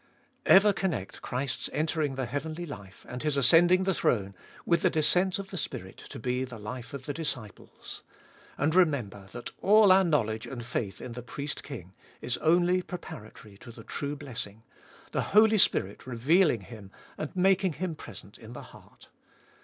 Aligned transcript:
3. 0.47 0.55
Ever 0.55 0.73
connect 0.73 1.21
Christ's 1.21 1.69
entering 1.71 2.15
the 2.15 2.25
heavenly 2.25 2.65
life 2.65 3.05
and 3.07 3.21
His 3.21 3.37
ascending 3.37 3.83
the 3.83 3.93
throne 3.93 4.33
with 4.65 4.81
the 4.81 4.89
descent 4.89 5.37
of 5.37 5.51
the 5.51 5.59
Spirit 5.59 5.97
to 5.97 6.17
be 6.17 6.43
the 6.43 6.57
life 6.57 6.95
of 6.95 7.05
the 7.05 7.13
disciples. 7.13 8.01
And 8.57 8.73
remember 8.73 9.27
that 9.31 9.51
all 9.61 9.91
our 9.91 10.03
knowledge 10.03 10.47
and 10.47 10.65
faith 10.65 11.01
in 11.01 11.11
the 11.11 11.21
Priest 11.21 11.61
King 11.63 11.93
is 12.19 12.37
only 12.39 12.81
preparatory 12.81 13.59
to 13.59 13.71
the 13.71 13.83
true 13.83 14.15
blessing— 14.15 14.63
the 15.11 15.21
Holy 15.37 15.59
Spirit 15.59 16.07
revealing 16.07 16.61
Him 16.61 16.89
and 17.15 17.35
making 17.35 17.73
Him 17.73 17.93
present 17.93 18.39
in 18.39 18.53
the 18.53 18.63
heart. 18.73 19.07